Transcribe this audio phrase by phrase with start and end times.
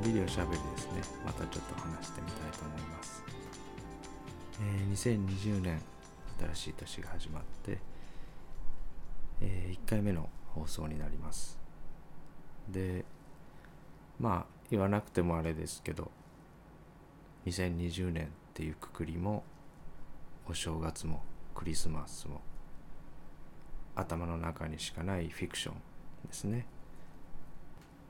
[0.00, 1.02] んびりおしゃべりですね。
[1.26, 3.22] またちょっと話してみたいと思います、
[4.62, 5.82] えー、2020年
[6.54, 7.78] 新しい年が始まって、
[9.42, 11.60] えー、1回目の放送になります。
[12.66, 13.04] で
[14.18, 16.10] まあ言わなくてもあれですけど
[17.44, 19.44] 2020年っていうくくりも
[20.48, 21.22] お正月も
[21.54, 22.40] クリスマスも
[23.94, 25.74] 頭の中にしかないフィクション
[26.26, 26.64] ですね。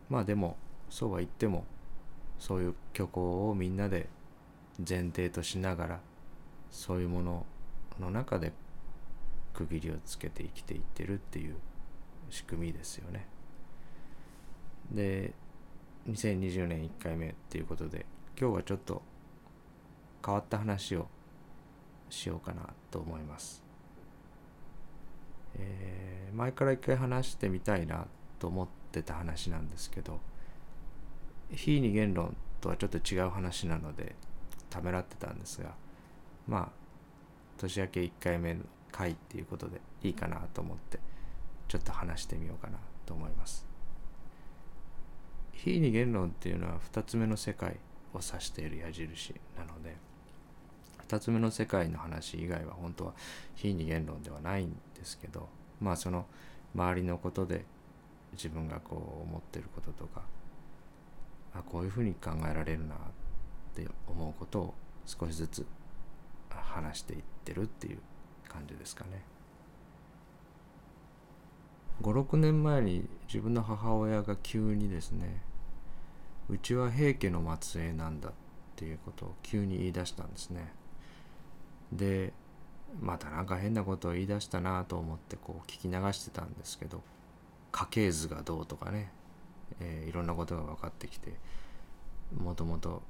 [0.09, 0.57] まあでも
[0.89, 1.65] そうは言っても
[2.41, 4.09] そういう虚構をみんなで
[4.79, 6.01] 前提としながら
[6.71, 7.47] そういうもの
[8.01, 8.53] の中で
[9.53, 11.57] 区切りをつけて生きていってるっていう
[12.31, 13.27] 仕組みですよね。
[14.91, 15.35] で
[16.09, 18.07] 2020年1回目っていうことで
[18.41, 19.03] 今日はちょっと
[20.25, 21.09] 変わった話を
[22.09, 23.63] しようかなと思います。
[25.57, 28.07] えー、前から一回話してみたいな
[28.39, 30.21] と思ってた話なんですけど
[31.53, 34.15] 非二元論とはちょっと違う話なので
[34.69, 35.75] ためらってたんですが
[36.47, 36.69] まあ
[37.59, 38.61] 年明け1回目の
[38.93, 40.99] 回っていうことでいいかなと思って
[41.69, 43.67] ちょっと話してみようかなと思います。
[45.53, 47.77] 非二元論っていうのは2つ目の世界
[48.15, 49.95] を指している矢印なので
[51.07, 53.13] 2つ目の世界の話以外は本当は
[53.57, 56.25] 非二元論ではないんですけどまあその
[56.75, 57.67] 周りのことで
[58.33, 60.23] 自分がこう思ってることとか
[61.55, 62.99] あこういうふうに考えられるなっ
[63.75, 64.75] て思うことを
[65.07, 65.67] 少しずつ
[66.51, 67.99] 話していってるっていう
[68.49, 69.23] 感じですかね。
[72.03, 75.43] 56年前に自分の母親が急にですね
[76.49, 78.33] うちは平家の末裔なんだっ
[78.75, 80.73] ていうことを急に言い出したんですね。
[81.93, 82.33] で
[83.01, 87.03] またなんか変なことを言い出したなと思ってこう聞き流してたんですけど
[87.71, 89.13] 家系図がどうとかね、
[89.81, 91.35] えー、いろんなことが分かってきて
[92.37, 93.03] もともと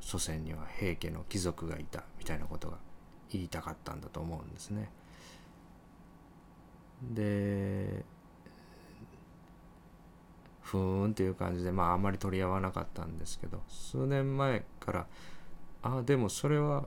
[0.00, 2.78] 祖先には平家の貴族がいたみたいなことが
[3.30, 4.90] 言いたかったんだと思うんですね。
[7.02, 8.04] で
[10.62, 15.06] ふーんっていう感じでまああんまり取り合わなかったんですけど数年前から
[15.82, 16.86] ああでもそれは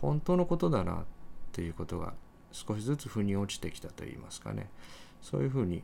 [0.00, 1.04] 本当のことだなっ
[1.52, 2.14] ていうことが
[2.52, 4.70] 少しずつ腑に落ちてきたといいますかね
[5.22, 5.82] そういうふうに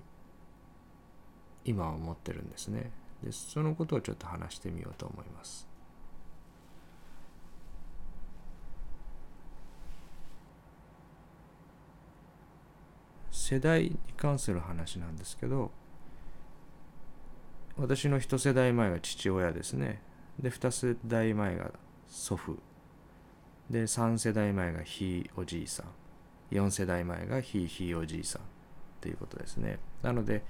[1.65, 2.91] 今は思ってるんですね。
[3.22, 5.69] でそのことをちょっと話してみようと思います。
[13.31, 15.72] 世代に関する話なんですけど
[17.76, 20.03] 私の一世代前が父親ですね。
[20.38, 21.72] で二世代前が
[22.09, 22.59] 祖父。
[23.69, 25.87] で3世代前がひいおじいさん。
[26.54, 28.44] 4世代前がひいひいおじいさんっ
[29.00, 29.78] ていうことですね。
[30.03, 30.44] なので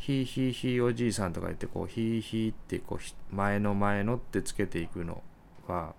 [0.00, 5.22] ひいひいひいおじいさんとか言ってこうひいひいってこう前の前のってつけていくの
[5.68, 5.94] は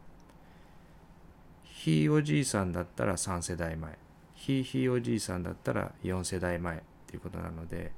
[1.64, 3.98] ひいおじいさんだったら3世代前
[4.34, 7.92] ひいひいおじいさんだったら4世代前っていうことなので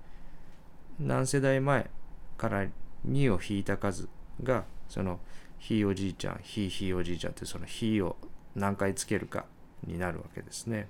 [0.99, 1.89] 何世代前
[2.37, 2.65] から
[3.07, 4.09] 2を引いた数
[4.43, 5.21] がその
[5.57, 8.17] ひいおじいちゃんひいひいおじいちゃんってそのひいを
[8.55, 9.45] 何回つけるか
[9.87, 10.87] になるわけですね。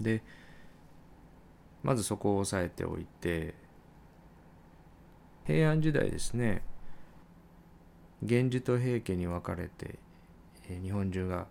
[0.00, 0.22] で
[1.82, 3.54] まずそこを押さえておいて
[5.46, 6.62] 平安時代ですね
[8.22, 9.98] 源氏と平家に分かれて
[10.82, 11.46] 日本中が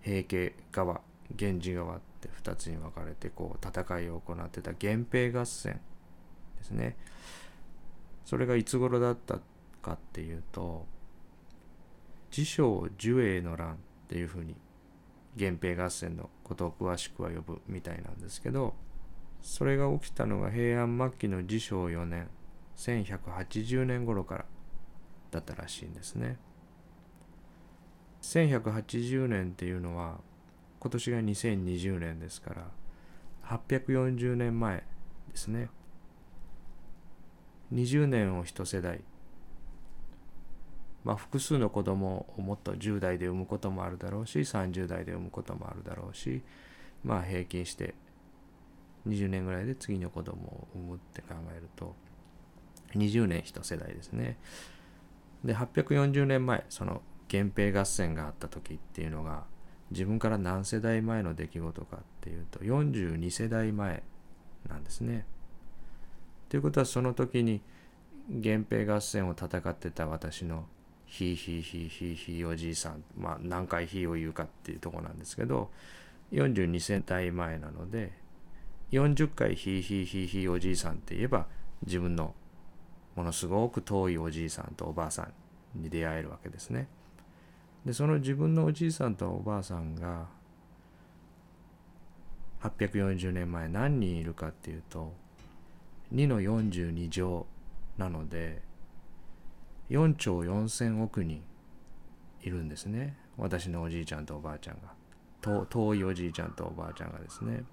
[0.00, 1.00] 平家側
[1.38, 5.80] 源氏側って2つに分かれてこう戦いを行ってた源平合戦
[6.58, 6.96] ですね。
[8.24, 9.38] それがいつ頃だった
[9.82, 10.86] かっていうと
[12.36, 13.76] 自称寿永の乱っ
[14.08, 14.56] ていうふうに
[15.36, 18.74] 源平合戦のことを詳しくは呼ぶみたいなんですけど
[19.44, 22.28] それが起きたのが平安末期の治承4年
[22.78, 24.44] 1180年頃から
[25.30, 26.38] だったらしいんですね。
[28.22, 30.18] 1180年っていうのは
[30.80, 32.66] 今年が2020年ですから
[33.44, 34.84] 840年前で
[35.34, 35.68] すね。
[37.70, 39.02] 20年を一世代
[41.04, 46.42] まあ、複数の子供をもっと10代で産むこともあるだろうし30代で産むこともあるだろうし
[47.02, 47.94] まあ平均して
[49.06, 51.94] 20年ぐらいで次の子供を産むって考えると
[52.94, 54.38] 20年一世代ですね。
[55.44, 59.44] で840年前その源平合戦があった時っていうのが
[59.90, 64.02] 自分から何世代前の出来事かっていうと42世代前
[64.68, 65.26] なんですね。
[66.48, 67.60] ということはその時に
[68.28, 70.66] 源平合戦を戦ってた私の
[71.06, 75.70] ひいひいひいひいひいおじいさんまあ何回ひいを言うかっていうとこなんですけど
[76.32, 78.12] 42世代前なので
[78.94, 81.46] 40回ひいひいひいひいおじいさんって言えば
[81.84, 82.32] 自分の
[83.16, 86.86] ものすごく遠いおじいさんとおばあさんに出会えるわけですね。
[87.84, 90.26] でその自分のおじいさんとおばあさんが
[92.62, 95.12] 840年前何人いるかっていうと
[96.14, 97.46] 2の42乗
[97.98, 98.62] なので
[99.90, 101.42] 4兆4,000億人
[102.42, 103.16] いるんですね。
[103.36, 104.94] 私のおじいちゃんとおばあちゃんが。
[105.68, 107.64] 遠いおじいちゃんとおばあちゃんがですね。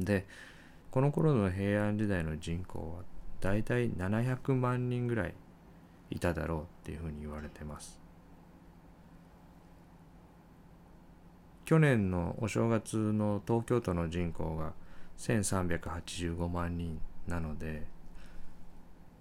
[0.00, 0.26] で
[0.90, 3.04] この頃の平安時代の人口は
[3.40, 5.34] だいたい700万人ぐらい
[6.10, 8.00] いただろうっていうふうに言われてます。
[11.64, 14.72] 去年のお正月の東京都の人口が
[15.18, 17.88] 1385万人なので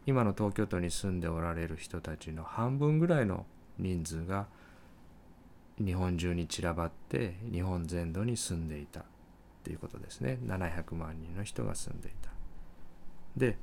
[0.06, 3.48] 今の東京都に住んでおられる人たちの半分ぐらいの
[3.80, 4.46] 人数が
[5.84, 9.06] 日本中に散らばって日本全土に住んでいた。
[9.66, 12.30] っていうことですね700万人の人が住んでいた
[13.36, 13.58] で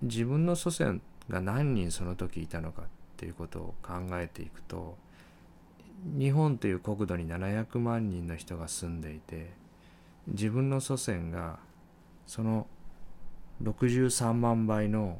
[0.00, 2.84] 自分の祖先が何人その時いたのかっ
[3.18, 4.96] ていうことを考えていくと
[6.18, 9.50] 日本という国土に700万人の人が住んでいて
[10.26, 11.58] 自分の祖先が
[12.26, 12.66] その
[13.62, 15.18] 63万倍の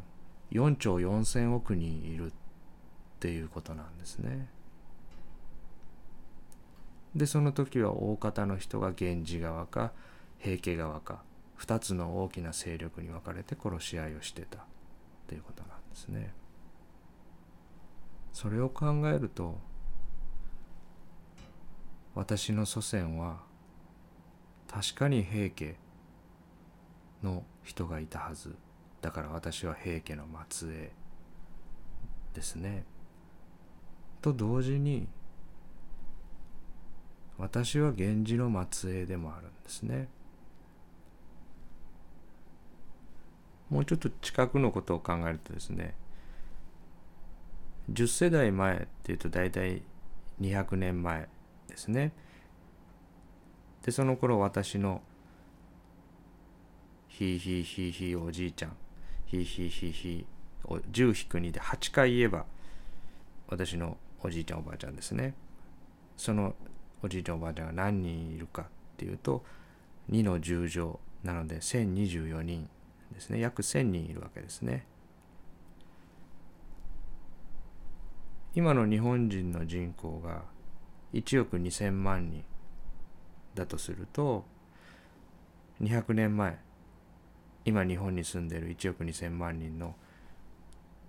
[0.53, 2.35] 4兆4,000億人いるっ
[3.21, 4.49] ていうことなんですね。
[7.15, 9.93] でその時は大方の人が源氏側か
[10.39, 11.23] 平家側か
[11.59, 14.63] 2つの大きな勢力に分かれて殺し合いをしてたっ
[15.29, 16.35] ていうことなんですね。
[18.33, 19.59] それを考えると
[22.15, 23.43] 私の祖先は
[24.69, 25.77] 確かに平家
[27.23, 28.57] の人がいたはず
[29.03, 30.91] だから私は平家の末裔
[32.35, 32.85] ですね。
[34.23, 35.09] と同時に
[37.39, 40.09] 私は源氏の末裔でもあるんですね。
[43.71, 45.95] もうちょっと近くのことを考えるとですね
[47.91, 49.83] 10世代前っていうと大体
[50.43, 51.29] 200年前
[51.69, 52.13] ですね。
[53.83, 55.01] でその頃私の
[57.09, 58.77] ひいひいひいひいおじいちゃん
[59.27, 60.27] ひいひいひいひい
[60.69, 62.45] 10引く2で8回言えば
[63.49, 65.35] 私のおじいちゃんおばあちゃんですね
[66.17, 66.55] その
[67.03, 68.65] おじいちゃんおばあちゃんが何人いるかっ
[68.97, 69.45] ていうと
[70.11, 72.69] 2の10乗なので1024人
[73.13, 73.41] ですね。
[73.41, 74.87] 約1000人いるわけですね。
[78.55, 80.43] 今の日本人の人口が
[81.15, 82.45] 1億2000万人
[83.55, 84.45] だとすると
[85.81, 86.59] 200年前
[87.65, 89.95] 今日本に住んでいる1億2000万人の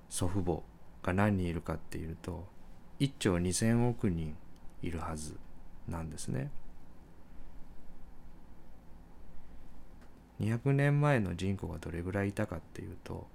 [0.10, 0.62] 祖父母
[1.06, 2.48] が何人いるかっていうと
[3.00, 4.36] 1兆2000億人
[4.82, 5.38] いるはず。
[5.88, 6.52] なんですね。
[10.40, 13.28] 200年前の人口がどれぐらいいたかっていうと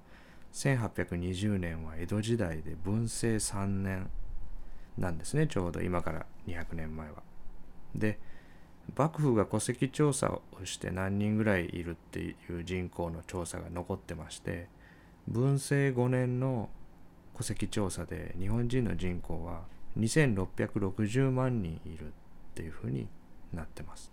[0.52, 4.10] 1820年は江戸時代で文政3年
[4.98, 7.22] なんですねちょうど今から200年前は。
[7.94, 8.18] で
[8.96, 14.68] 幕府が戸籍調査をして何人ぐらいいるっていう人口の調査が残ってまして
[15.26, 16.70] 文政5年の
[17.36, 19.62] 戸籍調査で日本人の人口は
[19.98, 22.14] 2660万人いる
[22.58, 23.06] っていうふうに
[23.52, 24.12] なってます。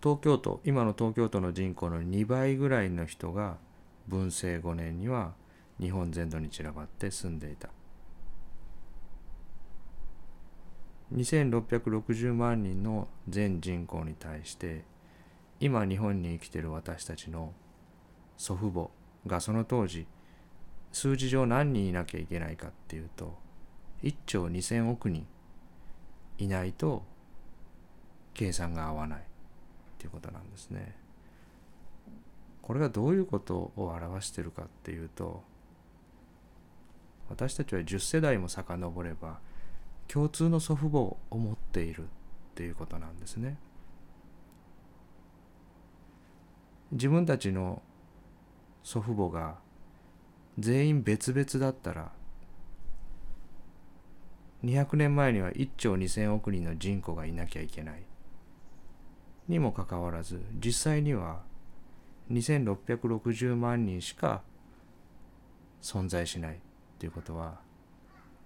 [0.00, 3.56] 東京都今の東京都の人口の2倍ぐらいの人が
[4.06, 5.32] 文政5年には
[5.80, 7.70] 日本全土に散らばって住んでいた
[11.12, 14.84] 2660万人の全人口に対して
[15.58, 17.52] 今日本に生きてる私たちの
[18.36, 18.90] 祖父母
[19.28, 20.06] がその当時
[20.92, 23.36] 数字上何人いなきゃいけないかっていうと
[24.04, 25.26] 1兆2,000億人
[26.38, 27.02] いないと
[28.34, 29.22] 計算が合わないっ
[29.98, 30.96] ていうことなんですね。
[32.62, 35.42] これがどういうことを表しているかっていうと
[37.30, 39.38] 私たちは10世代も遡れば
[40.06, 42.06] 共通の祖父母を持っているっ
[42.54, 43.58] ていうことなんですね。
[46.92, 47.82] 自分たちの
[48.82, 49.56] 祖父母が
[50.58, 52.10] 全員別々だったら
[54.64, 58.02] 200年前には1兆2,000億人の人口がいなきゃいけない
[59.46, 61.42] にもかかわらず実際には
[62.30, 64.42] 2660万人しか
[65.80, 66.58] 存在しないっ
[66.98, 67.60] ていうことは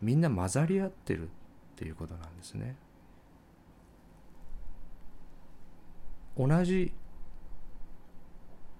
[0.00, 1.30] みんな混ざり合ってるっ
[1.76, 2.76] ていうことなんですね。
[6.36, 6.92] 同じ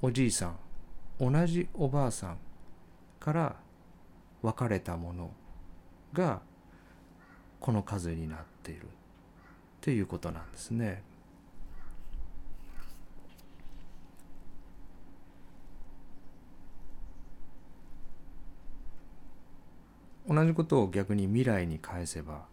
[0.00, 0.56] おじいさん
[1.20, 2.38] 同じおばあさん
[3.20, 3.56] から
[4.40, 5.30] 分かれたもの
[6.12, 6.40] が
[7.62, 8.86] この数になっているっ
[9.80, 11.02] ていうことなんですね。
[20.28, 22.46] 同じことを逆に未来に返せば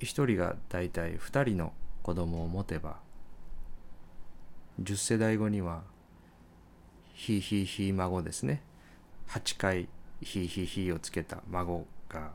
[0.00, 1.72] 一人がだいたい二人の
[2.02, 2.98] 子供を持てば
[4.78, 5.82] 十世代後には
[7.14, 8.62] ひいひいひい孫ですね
[9.26, 9.88] 八回
[10.22, 12.30] ひいひいひいをつけた孫が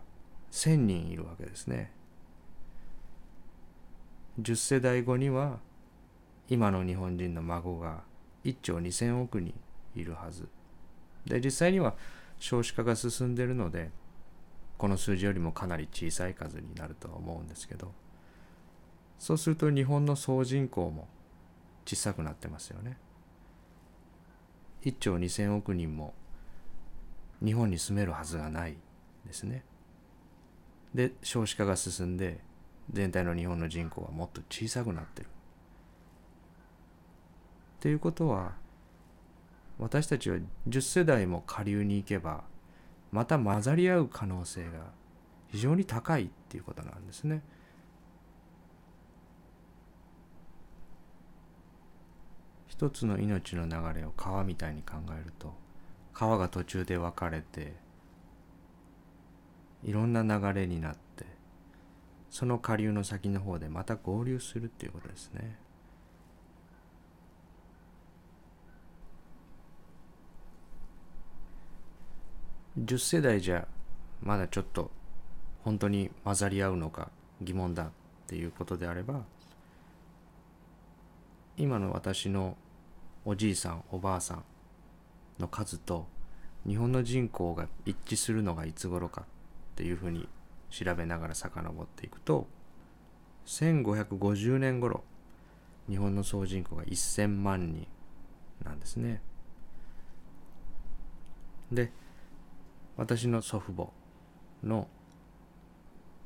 [0.54, 1.92] 1,000人いるわけですね。
[4.40, 5.58] 10世代後には
[6.48, 8.04] 今の日本人の孫が
[8.46, 9.56] 1兆2,000億人
[9.96, 10.48] いるはず。
[11.26, 11.96] で実際には
[12.38, 13.90] 少子化が進んでいるので
[14.78, 17.92] この数字よりもかなり小さい数になるとは思うんですけど
[19.18, 21.08] そうすると日本の総人口も
[21.86, 22.98] 小さくなってますよね。
[24.84, 26.14] 1兆2,000億人も
[27.44, 28.78] 日本に住めるはずがない
[29.26, 29.64] ですね。
[30.94, 32.40] で少子化が進んで
[32.92, 35.28] 全体の日本の人口はもっと小さくなってる。
[35.28, 35.30] っ
[37.80, 38.54] ていうことは
[39.78, 40.38] 私たちは
[40.70, 42.44] 10世代も下流に行けば
[43.12, 44.92] また混ざり合う可能性が
[45.50, 47.44] 非常に高いっていうことなんですね。
[52.68, 55.54] 一つの命の流れを川みたいに考えると
[56.12, 57.74] 川が途中で分かれて
[59.84, 61.26] いろんな流れになって
[62.30, 65.58] その下流の先の方でまた合流するっていうことですね。
[72.80, 73.68] 10世代じゃ
[74.24, 74.90] まだちょっと
[75.64, 77.92] 本当に混ざり合うのか疑問だっ
[78.26, 79.22] ていうことであれば
[81.56, 82.58] 今の私の
[83.26, 84.44] おじいさんおばあさん
[85.40, 86.08] の数と
[86.66, 89.26] 日本の人口が一致するのがいつ頃か
[89.74, 90.30] っていうふうに
[90.70, 92.48] 調べながら遡っていくと
[93.46, 95.04] 1550年頃
[95.90, 97.88] 日本の総人口が1000万人
[98.64, 99.22] なんですね。
[101.72, 101.92] で
[102.96, 103.90] 私の祖父母
[104.64, 104.88] の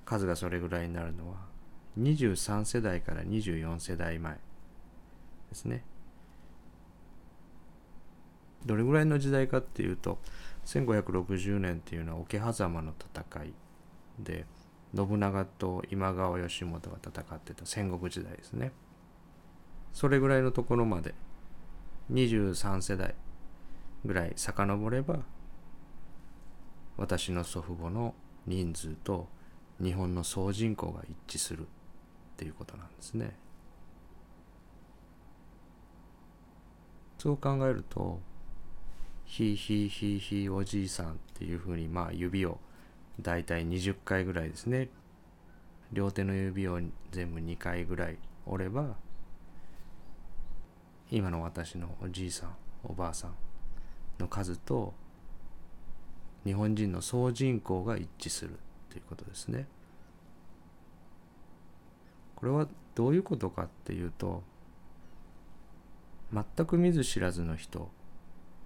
[0.05, 1.37] 数がそれぐらいになるのは
[1.99, 4.39] 23世代から24世代前で
[5.53, 5.83] すね。
[8.65, 10.19] どれぐらいの時代かっていうと
[10.67, 13.53] 1560年っていうのは桶狭間の戦い
[14.19, 14.45] で
[14.93, 18.73] 信長と今川義元が戦ってた戦国時代ですね。
[19.93, 21.15] それぐらいのところまで
[22.11, 23.15] 23世代
[24.03, 25.19] ぐらい遡れば
[26.97, 28.13] 私の祖父母の
[28.45, 29.29] 人数と
[29.81, 31.65] 日本の総人口が一致するっ
[32.35, 33.37] ていうことなんですね。
[37.17, 38.19] そう考えると
[39.27, 42.59] ひいひいひいひいおじいさんっていうふうにまあ指を
[43.21, 44.89] だいたい20回ぐらいですね
[45.91, 46.79] 両手の指を
[47.11, 48.95] 全部2回ぐらい折れば
[51.11, 53.35] 今の私のおじいさんおばあさん
[54.19, 54.93] の数と
[56.45, 58.57] 日本人の総人口が一致する
[58.89, 59.67] ということですね。
[62.35, 64.43] これはどういうことかっていうと
[66.31, 67.89] 全く見ず知らずの人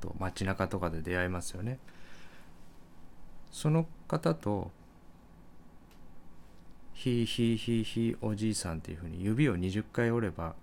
[0.02, 1.80] と街中とかで出会いますよね。
[3.52, 4.72] その方と
[6.94, 10.56] 「ひいひいひいひいおじいさん」っていうふうに指を20回折れば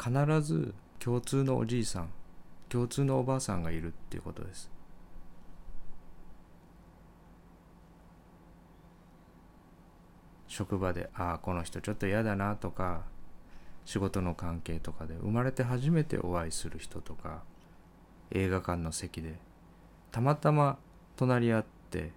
[0.00, 2.10] 必ず共通のおじいさん
[2.68, 4.70] 共通のおばあさんがいるっていうことです。
[10.46, 13.04] 職場で「ああこの人ちょっと嫌だな」とか
[13.88, 17.42] 仕事の関係とかで生まれて初めてお会いする人とか
[18.30, 19.36] 映画館の席で
[20.12, 20.76] たまたま
[21.16, 22.12] 隣り合って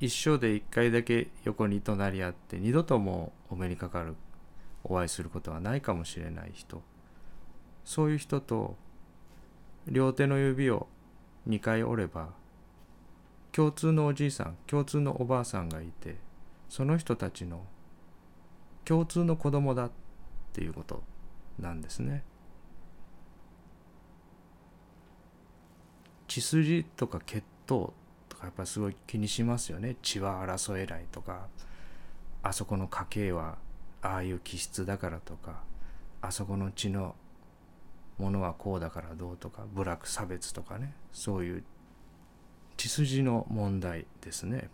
[0.00, 4.14] 一生で一回だけ横に隣り合って二度ともお目にかかる
[4.82, 6.80] お会いすることはないかもしれない人。
[7.84, 8.78] そういう人と
[9.86, 10.86] 両手の指を
[11.46, 12.30] 2回折れば
[13.52, 16.16] 共通のおじいさん共通のおばあさんがいて
[16.70, 17.66] その人たちの
[18.86, 20.03] 共通の子供だって
[20.54, 21.02] ていうこと
[21.58, 22.22] なんですね。
[26.28, 27.92] 血筋とか血統
[28.28, 31.48] とかやっぱすごい気にしますよね血は争えないとか
[32.42, 33.56] あそこの家系は
[34.02, 35.62] ああいう気質だからとか
[36.22, 37.14] あそこの血の
[38.18, 41.64] ものはこうだからどうとか部落差別とかねそういう
[42.76, 44.68] 血筋の問題ですね。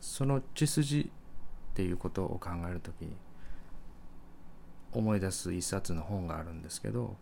[0.00, 1.10] その血筋
[1.76, 3.06] っていうことを考える時
[4.92, 7.18] 思い出す一冊の本があるんですけど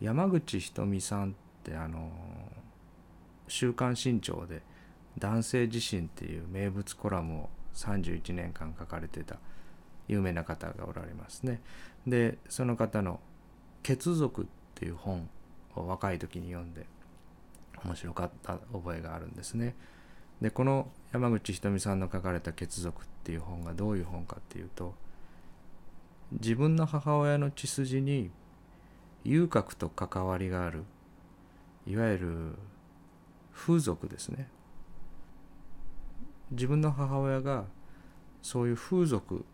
[0.00, 2.10] 山口ひとみさんってあの
[3.46, 4.62] 「週刊新潮」で
[5.20, 9.36] 「男性自身」っていう名物コラムを31年間書かれてた
[10.08, 11.60] 有名な方がおられますね。
[12.08, 13.20] でその方の
[13.84, 15.30] 「血族」っていう本
[15.76, 16.86] を若い時に読んで
[17.84, 19.76] 面白かった覚えがあるんですね。
[20.40, 24.94] でこの山口ひとみさんの書かれた「血族」っていう本がどういう本かっていうと
[26.32, 28.30] 自分の母親の血筋に
[29.24, 30.84] 遊郭と関わりがある
[31.86, 32.54] いわゆる
[33.52, 34.48] 風俗ですね。
[36.50, 37.64] 自分の母親が
[38.42, 39.44] そういう風俗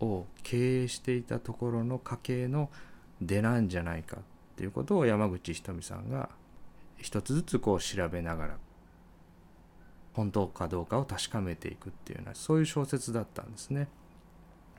[0.00, 2.70] を経営していたところの家系の
[3.20, 4.20] 出なんじゃないかっ
[4.56, 6.28] ていうことを山口ひとみさんが
[6.98, 8.58] 一つずつこう調べながら
[10.14, 13.88] 本当かどうかを確かめていくっていうようなそういう小説だったんですね。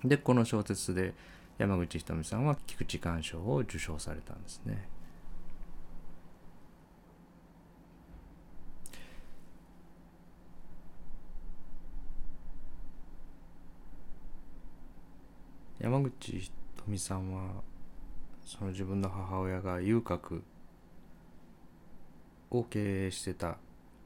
[0.03, 1.13] でこの小説で
[1.57, 4.89] 山口ひとみさんは菊池寛賞を受賞されたんですね。
[15.79, 17.61] 山口ひとみさんは
[18.45, 20.43] その自分の母親が遊郭
[22.51, 23.57] を経営してた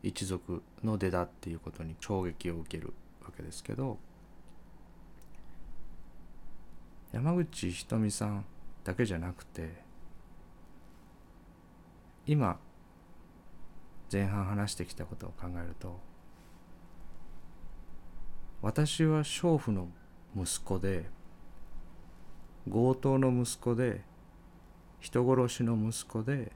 [0.02, 3.98] 一族の出だっていうことに衝撃を受けるわけですけど
[7.12, 8.46] 山口ひとみさん
[8.84, 9.84] だけじゃなくて
[12.26, 12.60] 今
[14.12, 16.00] 前半話してきたことを考えると
[18.62, 19.90] 私は娼婦の
[20.36, 21.06] 息子で
[22.70, 24.02] 強盗の息子で
[25.00, 26.52] 人殺しの息子で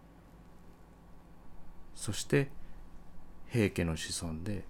[1.96, 2.50] そして
[3.54, 4.66] 平家の子孫で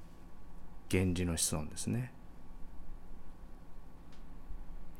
[0.91, 2.11] 源氏の子孫ですね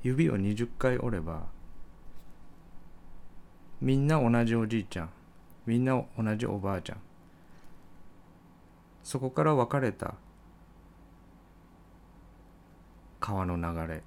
[0.04, 1.44] 指を20回折れば
[3.82, 5.10] みんな同じおじいちゃん
[5.66, 6.98] みんな同じおばあちゃん
[9.04, 10.14] そこから分かれた
[13.20, 14.02] 川の流れ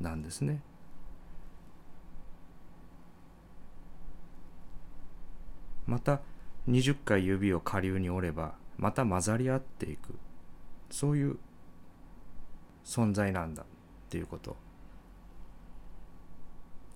[0.00, 0.60] なんですね。
[5.86, 6.20] また
[6.68, 10.14] 20回指を下流に折ればまた混ざり合っていく。
[10.90, 11.38] そういう
[12.84, 13.66] 存在なんだっ
[14.08, 14.56] ていうこと。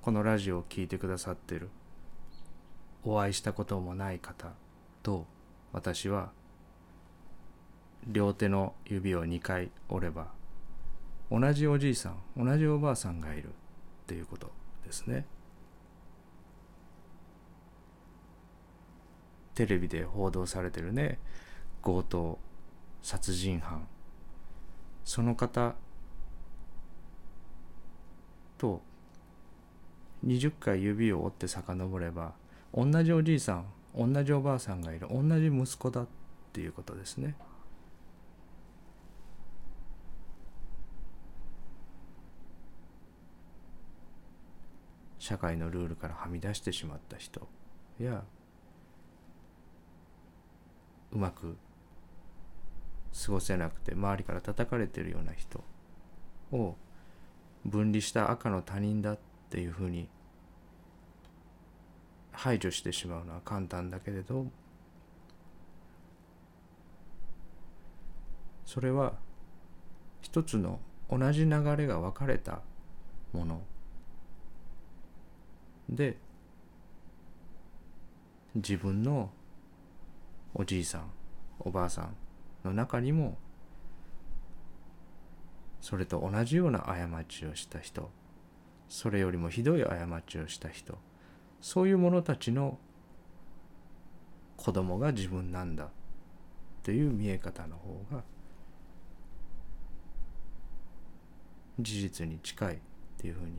[0.03, 1.71] このラジオを聴いてくださってる。
[3.05, 4.53] お会いしたこともない方
[5.05, 5.27] と
[5.73, 6.33] 私は
[8.07, 10.33] 両手の指を2回折れば
[11.31, 13.51] 同じおじいさん同じおばあさんがいるっ
[14.07, 14.51] ていうこと
[14.85, 15.27] ですね。
[19.55, 21.19] テレビで報道されてるね。
[21.87, 22.41] 強盗
[23.01, 23.87] 殺人犯
[25.05, 25.77] その方
[28.59, 28.83] と
[30.27, 32.33] 20回指を折って遡れば
[32.75, 36.07] 同じおじいさん同じおばあさんがいる同じ息子だっ
[36.53, 37.37] ていうことですね。
[45.19, 47.49] 社会のルールからはみ出してしまった人
[47.99, 48.25] や
[51.13, 51.57] うまく
[53.25, 55.65] 過ごせなくて周りから叩かれてるような人
[56.53, 56.77] を
[57.65, 59.19] 分離した赤の他人だっ
[59.51, 60.09] ていうふうに
[62.33, 64.47] 排除してしまうのは簡単だけれど
[68.67, 69.15] それは
[70.21, 72.61] 一つの同じ流れが分かれた
[73.33, 73.63] もの
[75.89, 76.19] で
[78.55, 79.31] 自分の
[80.55, 81.11] おじいさん
[81.61, 82.17] おばあさん
[82.67, 83.39] の中にも
[85.81, 88.11] それと同じような過ちをした人
[88.89, 90.99] それよりもひどい過ちをした人
[91.61, 92.79] そういう者たちの
[94.57, 95.89] 子供が自分なんだっ
[96.83, 98.25] ていう見え方の方が
[101.79, 102.79] 事実に近いっ
[103.19, 103.53] ていうふうに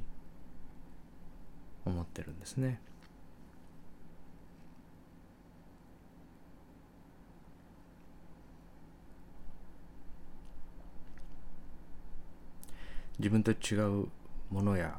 [1.85, 2.81] 思ってるんですね。
[13.19, 14.07] 自分と違う
[14.49, 14.97] ものや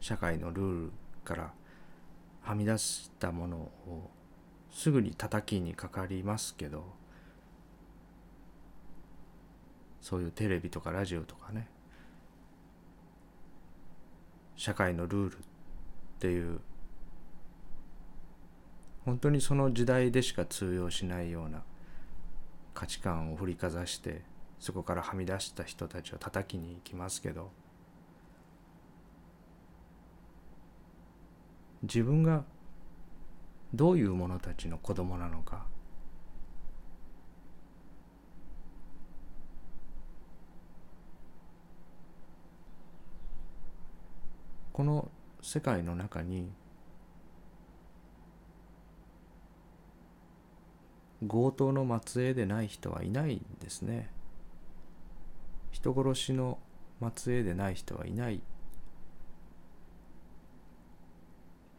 [0.00, 0.92] 社会のルール
[1.24, 1.52] から
[2.40, 4.10] はみ出したものを
[4.70, 6.84] すぐに叩きにかかりますけど
[10.00, 11.68] そういうテレビとかラジオとかね
[14.56, 15.38] 社会のルールっ
[16.18, 16.60] ていう
[19.04, 21.62] 本当にその時代でしか通用しないような
[22.74, 24.22] 価値観を振りかざして
[24.60, 27.50] そこからはみ出した人たちを叩きに行きますけど
[31.82, 32.44] 自分が
[33.72, 35.66] どういう者たちの子供なのか
[44.72, 45.10] この
[45.42, 46.50] 世界の中に
[51.26, 54.08] 強盗の末裔でない人はいないんですね。
[55.78, 56.58] 人殺しの
[57.14, 58.42] 末裔でない人はいない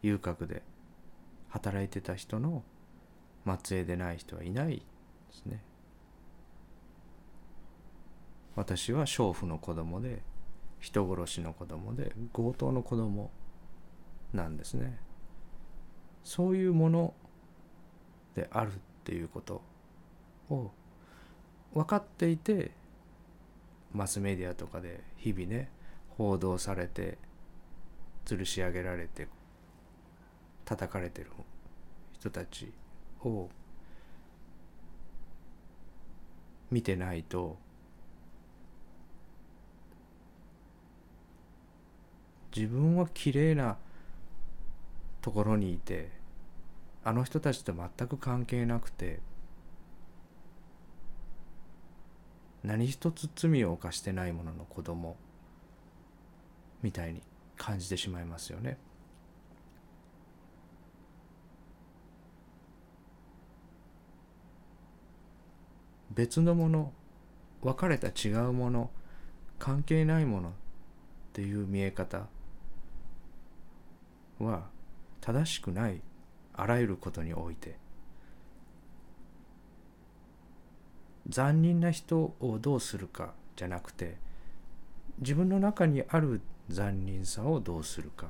[0.02, 0.62] 遊郭で
[1.50, 2.62] 働いてた人の
[3.62, 4.82] 末裔でない人はいないで
[5.32, 5.62] すね。
[8.56, 10.22] 私は娼婦の子供で
[10.78, 13.30] 人殺しの子供で強盗の子供
[14.32, 14.98] なんですね。
[16.24, 17.12] そういうもの
[18.34, 19.60] であるっていうこと
[20.48, 20.70] を
[21.74, 22.79] 分かっていて
[23.92, 25.68] マスメディアとかで日々ね
[26.16, 27.18] 報道されて
[28.24, 29.26] 吊るし上げられて
[30.64, 31.30] 叩かれてる
[32.12, 32.72] 人たち
[33.24, 33.48] を
[36.70, 37.58] 見てないと
[42.54, 43.78] 自分は綺麗な
[45.20, 46.10] ところにいて
[47.04, 49.20] あの人たちと全く関係なくて
[52.64, 55.16] 何一つ罪を犯してないものの子供
[56.82, 57.22] みたいに
[57.56, 58.78] 感じてしまいますよね。
[66.10, 66.92] 別のもの
[67.62, 68.90] 別れた違うもの
[69.58, 70.52] 関係ないものっ
[71.32, 72.26] ていう見え方
[74.38, 74.68] は
[75.20, 76.00] 正しくない
[76.54, 77.76] あらゆることにおいて
[81.30, 84.18] 残忍な人をどうするかじゃなくて
[85.20, 88.28] 自分の中にある残忍さをどうするか。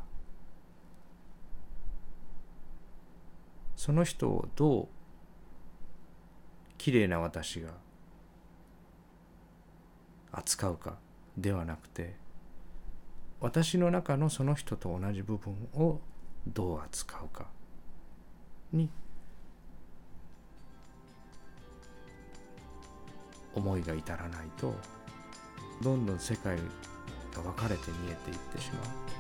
[3.77, 4.89] その人をどう
[6.77, 7.71] きれいな私が
[10.33, 10.99] 扱うか
[11.39, 12.15] ではなくて
[13.41, 15.99] 私の中のその人と同じ部分を
[16.47, 17.47] どう扱うか
[18.71, 18.91] に
[23.55, 24.75] 思いが至らないと
[25.83, 26.57] どんどん世界
[27.35, 29.20] が分かれて見えていってしまう。